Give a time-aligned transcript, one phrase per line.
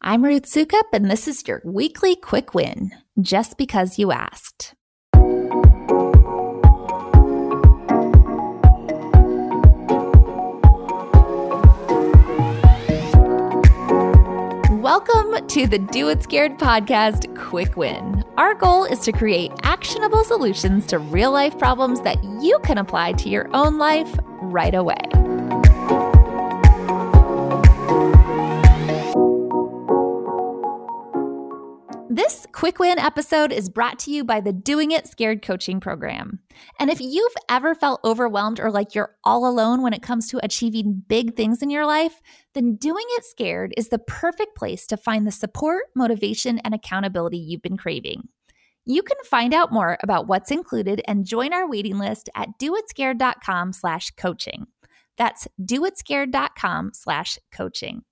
[0.00, 4.74] I'm Ruth Soukup, and this is your weekly quick win, just because you asked.
[14.76, 18.22] Welcome to the Do It Scared podcast, Quick Win.
[18.36, 23.14] Our goal is to create actionable solutions to real life problems that you can apply
[23.14, 25.27] to your own life right away.
[32.18, 36.40] This quick win episode is brought to you by the Doing It Scared coaching program.
[36.80, 40.44] And if you've ever felt overwhelmed or like you're all alone when it comes to
[40.44, 42.20] achieving big things in your life,
[42.54, 47.38] then Doing It Scared is the perfect place to find the support, motivation, and accountability
[47.38, 48.26] you've been craving.
[48.84, 53.74] You can find out more about what's included and join our waiting list at doitscared.com
[53.74, 54.66] slash coaching.
[55.18, 58.02] That's doitscared.com slash coaching.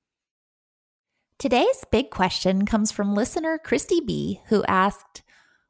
[1.39, 5.23] Today's big question comes from listener Christy B, who asked,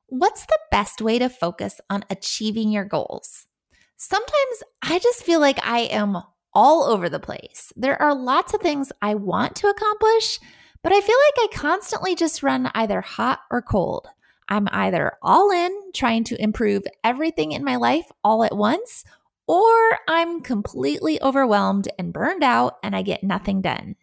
[0.06, 3.48] What's the best way to focus on achieving your goals?
[3.96, 6.18] Sometimes I just feel like I am
[6.54, 7.72] all over the place.
[7.74, 10.38] There are lots of things I want to accomplish,
[10.84, 14.06] but I feel like I constantly just run either hot or cold.
[14.48, 19.02] I'm either all in, trying to improve everything in my life all at once,
[19.48, 23.96] or I'm completely overwhelmed and burned out and I get nothing done.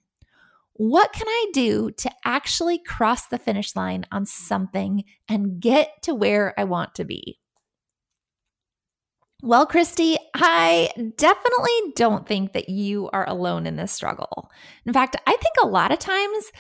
[0.74, 6.16] What can I do to actually cross the finish line on something and get to
[6.16, 7.40] where I want to be?
[9.44, 14.50] Well, Christy, I definitely don't think that you are alone in this struggle.
[14.86, 16.52] In fact, I think a lot of times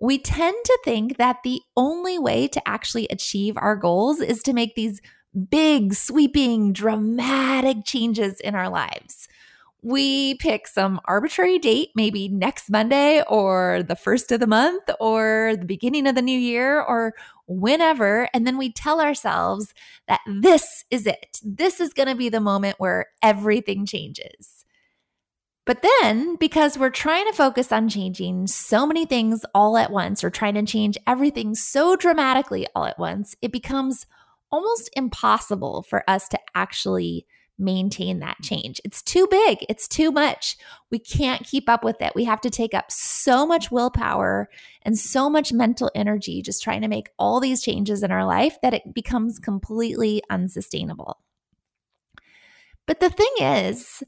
[0.00, 4.52] we tend to think that the only way to actually achieve our goals is to
[4.52, 5.00] make these
[5.50, 9.28] big, sweeping, dramatic changes in our lives
[9.82, 15.54] we pick some arbitrary date, maybe next Monday or the first of the month or
[15.58, 17.14] the beginning of the new year or
[17.46, 18.28] whenever.
[18.32, 19.74] And then we tell ourselves
[20.06, 21.38] that this is it.
[21.42, 24.64] This is going to be the moment where everything changes.
[25.64, 30.24] But then, because we're trying to focus on changing so many things all at once
[30.24, 34.06] or trying to change everything so dramatically all at once, it becomes
[34.50, 37.26] almost impossible for us to actually
[37.58, 38.80] maintain that change.
[38.84, 40.56] It's too big, it's too much.
[40.90, 42.12] We can't keep up with it.
[42.14, 44.48] We have to take up so much willpower
[44.82, 48.56] and so much mental energy just trying to make all these changes in our life
[48.62, 51.18] that it becomes completely unsustainable.
[52.86, 54.02] But the thing is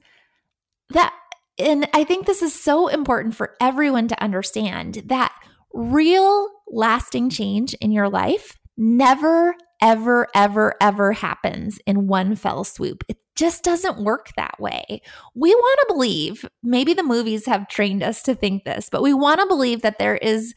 [0.90, 1.14] that,
[1.58, 5.32] and I think this is so important for everyone to understand that
[5.72, 13.04] real lasting change in your life never, ever, ever, ever happens in one fell swoop.
[13.08, 15.02] It just doesn't work that way.
[15.34, 19.12] We want to believe, maybe the movies have trained us to think this, but we
[19.12, 20.54] want to believe that there is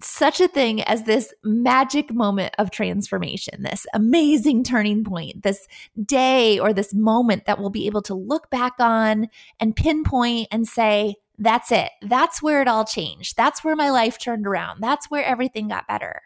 [0.00, 5.66] such a thing as this magic moment of transformation, this amazing turning point, this
[6.04, 9.28] day or this moment that we'll be able to look back on
[9.60, 11.90] and pinpoint and say, that's it.
[12.02, 13.36] That's where it all changed.
[13.36, 14.80] That's where my life turned around.
[14.80, 16.22] That's where everything got better.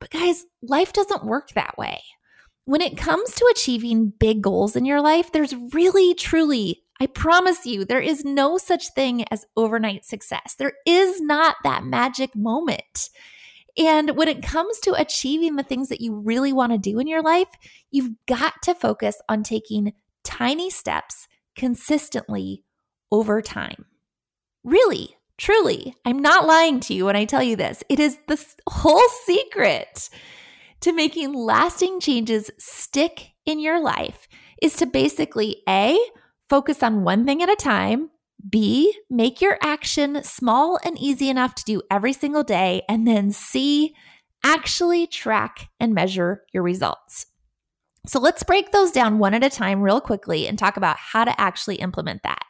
[0.00, 2.02] But guys, life doesn't work that way.
[2.66, 7.64] When it comes to achieving big goals in your life, there's really, truly, I promise
[7.64, 10.56] you, there is no such thing as overnight success.
[10.58, 13.08] There is not that magic moment.
[13.78, 17.06] And when it comes to achieving the things that you really want to do in
[17.06, 17.50] your life,
[17.92, 19.92] you've got to focus on taking
[20.24, 22.64] tiny steps consistently
[23.12, 23.84] over time.
[24.64, 27.84] Really, truly, I'm not lying to you when I tell you this.
[27.88, 30.10] It is the whole secret
[30.80, 34.28] to making lasting changes stick in your life
[34.62, 35.98] is to basically A,
[36.48, 38.10] focus on one thing at a time,
[38.48, 43.32] B, make your action small and easy enough to do every single day, and then
[43.32, 43.94] C,
[44.44, 47.26] actually track and measure your results.
[48.06, 51.24] So let's break those down one at a time real quickly and talk about how
[51.24, 52.44] to actually implement that.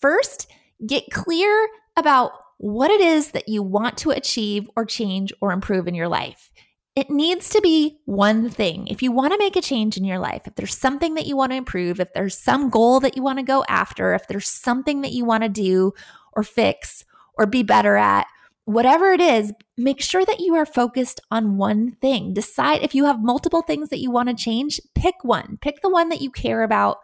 [0.00, 0.46] First,
[0.86, 5.88] get clear about what it is that you want to achieve or change or improve
[5.88, 6.50] in your life.
[6.98, 8.88] It needs to be one thing.
[8.88, 11.36] If you want to make a change in your life, if there's something that you
[11.36, 14.48] want to improve, if there's some goal that you want to go after, if there's
[14.48, 15.92] something that you want to do
[16.32, 17.04] or fix
[17.34, 18.26] or be better at,
[18.64, 22.34] whatever it is, make sure that you are focused on one thing.
[22.34, 25.56] Decide if you have multiple things that you want to change, pick one.
[25.60, 26.96] Pick the one that you care about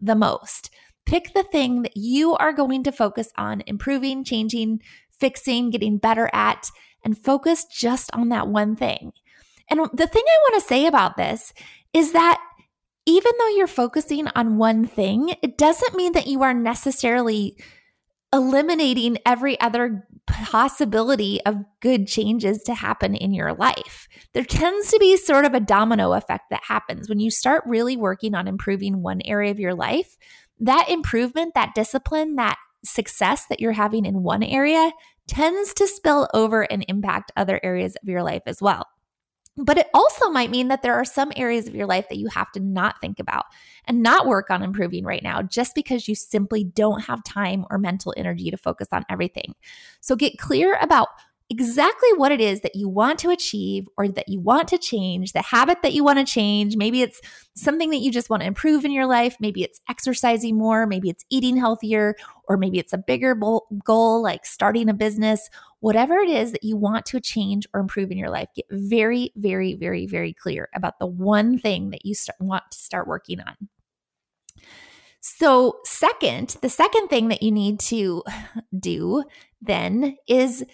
[0.00, 0.70] the most.
[1.04, 6.30] Pick the thing that you are going to focus on improving, changing, fixing, getting better
[6.32, 6.70] at,
[7.04, 9.12] and focus just on that one thing.
[9.68, 11.52] And the thing I want to say about this
[11.92, 12.40] is that
[13.06, 17.56] even though you're focusing on one thing, it doesn't mean that you are necessarily
[18.32, 24.08] eliminating every other possibility of good changes to happen in your life.
[24.32, 27.96] There tends to be sort of a domino effect that happens when you start really
[27.96, 30.16] working on improving one area of your life.
[30.60, 34.92] That improvement, that discipline, that success that you're having in one area
[35.26, 38.86] tends to spill over and impact other areas of your life as well.
[39.56, 42.28] But it also might mean that there are some areas of your life that you
[42.28, 43.44] have to not think about
[43.86, 47.76] and not work on improving right now just because you simply don't have time or
[47.76, 49.54] mental energy to focus on everything.
[50.00, 51.08] So get clear about
[51.52, 55.34] exactly what it is that you want to achieve or that you want to change,
[55.34, 56.78] the habit that you want to change.
[56.78, 57.20] Maybe it's
[57.54, 59.36] something that you just want to improve in your life.
[59.38, 60.86] Maybe it's exercising more.
[60.86, 62.16] Maybe it's eating healthier,
[62.48, 65.50] or maybe it's a bigger goal like starting a business.
[65.80, 69.30] Whatever it is that you want to change or improve in your life, get very,
[69.36, 73.40] very, very, very clear about the one thing that you start, want to start working
[73.40, 73.68] on.
[75.20, 78.24] So, second, the second thing that you need to
[78.80, 79.24] do
[79.60, 80.64] then is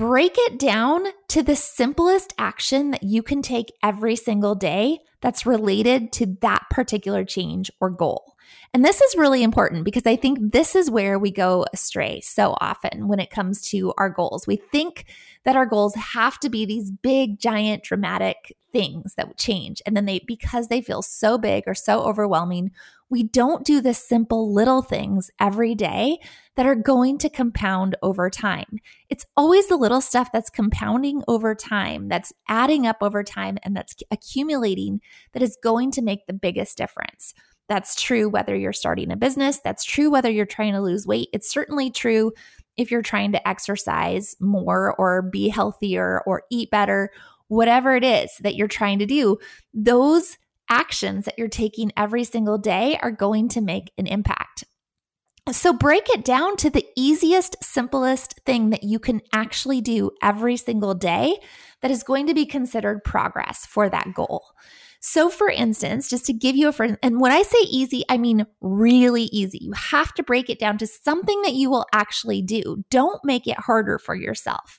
[0.00, 5.44] break it down to the simplest action that you can take every single day that's
[5.44, 8.34] related to that particular change or goal.
[8.72, 12.56] And this is really important because I think this is where we go astray so
[12.62, 14.46] often when it comes to our goals.
[14.46, 15.04] We think
[15.44, 19.82] that our goals have to be these big, giant, dramatic things that change.
[19.84, 22.70] And then they, because they feel so big or so overwhelming,
[23.10, 26.20] we don't do the simple little things every day
[26.60, 28.80] that are going to compound over time.
[29.08, 33.74] It's always the little stuff that's compounding over time, that's adding up over time, and
[33.74, 35.00] that's accumulating
[35.32, 37.32] that is going to make the biggest difference.
[37.70, 41.30] That's true whether you're starting a business, that's true whether you're trying to lose weight.
[41.32, 42.30] It's certainly true
[42.76, 47.08] if you're trying to exercise more or be healthier or eat better,
[47.48, 49.38] whatever it is that you're trying to do.
[49.72, 50.36] Those
[50.68, 54.64] actions that you're taking every single day are going to make an impact.
[55.52, 60.56] So break it down to the easiest, simplest thing that you can actually do every
[60.56, 61.38] single day
[61.80, 64.44] that is going to be considered progress for that goal.
[65.00, 68.18] So, for instance, just to give you a friend, and when I say easy, I
[68.18, 69.58] mean really easy.
[69.62, 72.84] You have to break it down to something that you will actually do.
[72.90, 74.78] Don't make it harder for yourself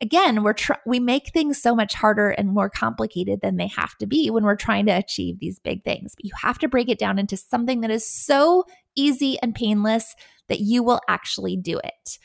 [0.00, 3.96] again, we're tr- we make things so much harder and more complicated than they have
[3.98, 6.14] to be when we're trying to achieve these big things.
[6.16, 8.64] But you have to break it down into something that is so
[8.98, 10.14] easy and painless
[10.48, 12.18] that you will actually do it.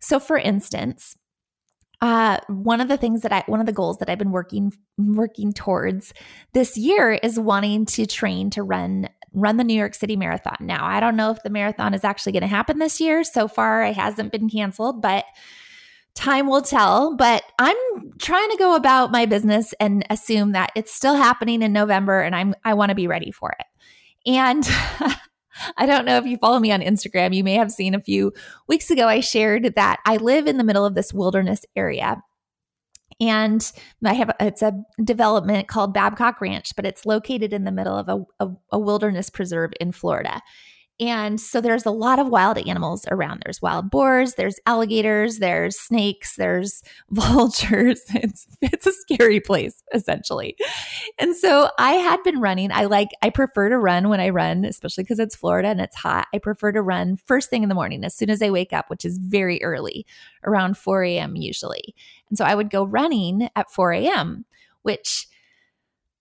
[0.00, 1.16] So, for instance,
[2.02, 4.72] uh, one of the things that I, one of the goals that I've been working
[4.98, 6.12] working towards
[6.52, 10.56] this year is wanting to train to run run the New York City Marathon.
[10.60, 13.22] Now, I don't know if the marathon is actually going to happen this year.
[13.22, 15.24] So far, it hasn't been canceled, but
[16.14, 17.76] time will tell, but I'm
[18.18, 22.34] trying to go about my business and assume that it's still happening in November and
[22.34, 23.66] I'm I want to be ready for it.
[24.26, 24.68] And
[25.76, 28.32] I don't know if you follow me on Instagram, you may have seen a few
[28.68, 32.22] weeks ago I shared that I live in the middle of this wilderness area.
[33.18, 33.72] And
[34.04, 38.08] I have it's a development called Babcock Ranch, but it's located in the middle of
[38.08, 40.42] a, a, a wilderness preserve in Florida.
[40.98, 43.42] And so there's a lot of wild animals around.
[43.44, 48.00] There's wild boars, there's alligators, there's snakes, there's vultures.
[48.14, 50.56] It's it's a scary place essentially.
[51.18, 52.72] And so I had been running.
[52.72, 55.96] I like I prefer to run when I run, especially because it's Florida and it's
[55.96, 56.28] hot.
[56.32, 58.88] I prefer to run first thing in the morning as soon as I wake up,
[58.88, 60.06] which is very early,
[60.44, 61.36] around 4 a.m.
[61.36, 61.94] usually.
[62.30, 64.46] And so I would go running at 4 a.m.,
[64.82, 65.28] which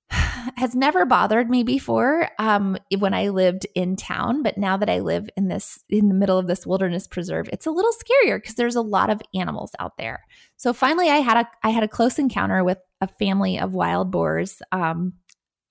[0.58, 5.00] has never bothered me before um, when I lived in town, but now that I
[5.00, 8.56] live in this in the middle of this wilderness preserve, it's a little scarier because
[8.56, 10.26] there's a lot of animals out there.
[10.58, 14.12] So finally, I had a I had a close encounter with a family of wild
[14.12, 15.14] boars um,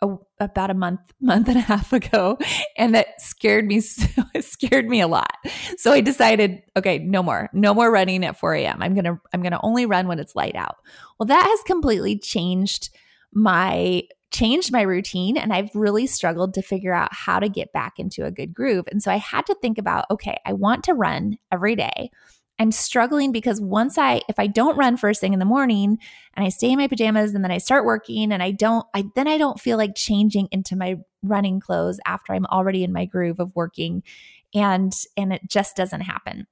[0.03, 2.39] a, about a month month and a half ago,
[2.77, 3.77] and that scared me.
[4.35, 5.37] it scared me a lot.
[5.79, 8.83] So I decided, okay, no more, no more running at 4 a.m.
[8.83, 10.77] I'm gonna I'm gonna only run when it's light out.
[11.19, 12.91] Well, that has completely changed
[13.33, 14.03] my
[14.35, 18.25] changed my routine and I've really struggled to figure out how to get back into
[18.25, 18.87] a good groove.
[18.91, 22.11] And so I had to think about okay, I want to run every day.
[22.59, 25.99] I'm struggling because once I if I don't run first thing in the morning
[26.35, 29.05] and I stay in my pajamas and then I start working and I don't I
[29.15, 33.05] then I don't feel like changing into my running clothes after I'm already in my
[33.05, 34.03] groove of working
[34.53, 36.47] and and it just doesn't happen.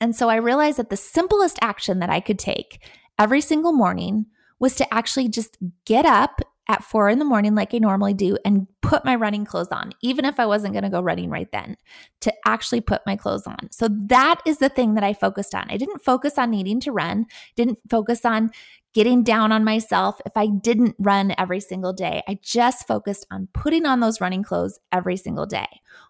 [0.00, 2.80] And so I realized that the simplest action that I could take
[3.18, 4.26] every single morning
[4.58, 6.40] was to actually just get up
[6.72, 9.92] at four in the morning, like I normally do, and put my running clothes on,
[10.00, 11.76] even if I wasn't going to go running right then,
[12.22, 13.70] to actually put my clothes on.
[13.70, 15.66] So that is the thing that I focused on.
[15.68, 17.26] I didn't focus on needing to run,
[17.56, 18.50] didn't focus on
[18.94, 22.22] getting down on myself if I didn't run every single day.
[22.26, 25.68] I just focused on putting on those running clothes every single day.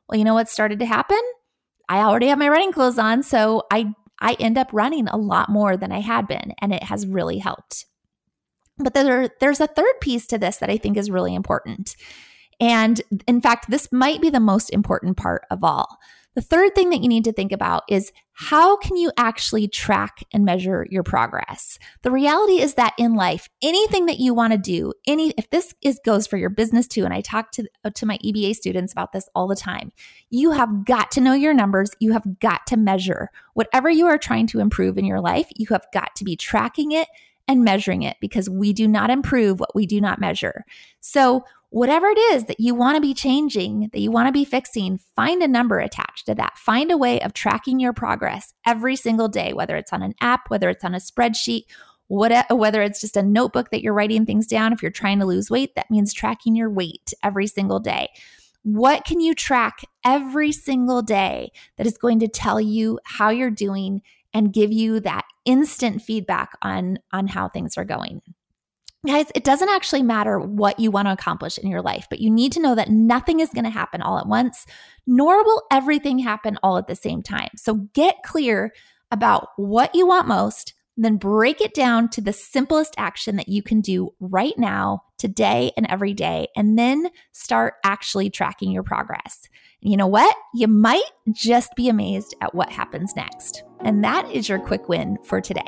[0.09, 1.21] Well, you know what started to happen?
[1.88, 5.49] I already have my running clothes on, so I I end up running a lot
[5.49, 7.87] more than I had been, and it has really helped.
[8.79, 11.97] But there, there's a third piece to this that I think is really important.
[12.61, 15.99] And in fact, this might be the most important part of all.
[16.35, 20.25] The third thing that you need to think about is how can you actually track
[20.33, 21.79] and measure your progress?
[22.00, 25.75] The reality is that in life, anything that you want to do, any if this
[25.83, 29.12] is goes for your business too, and I talk to to my EBA students about
[29.12, 29.93] this all the time,
[30.31, 31.91] you have got to know your numbers.
[32.00, 35.49] You have got to measure whatever you are trying to improve in your life.
[35.57, 37.09] You have got to be tracking it
[37.52, 40.64] and measuring it because we do not improve what we do not measure.
[41.00, 44.44] So whatever it is that you want to be changing, that you want to be
[44.44, 46.59] fixing, find a number attached to that.
[46.59, 50.50] Find a way of tracking your progress every single day, whether it's on an app,
[50.50, 51.64] whether it's on a spreadsheet,
[52.09, 54.73] whether it's just a notebook that you're writing things down.
[54.73, 58.09] If you're trying to lose weight, that means tracking your weight every single day.
[58.64, 63.50] What can you track every single day that is going to tell you how you're
[63.50, 64.02] doing
[64.35, 68.22] and give you that instant feedback on on how things are going?
[69.04, 72.30] Guys, it doesn't actually matter what you want to accomplish in your life, but you
[72.30, 74.64] need to know that nothing is going to happen all at once,
[75.08, 77.49] nor will everything happen all at the same time.
[77.56, 78.72] So get clear
[79.11, 83.62] about what you want most, then break it down to the simplest action that you
[83.62, 89.49] can do right now, today, and every day, and then start actually tracking your progress.
[89.80, 90.37] You know what?
[90.54, 93.64] You might just be amazed at what happens next.
[93.80, 95.62] And that is your quick win for today.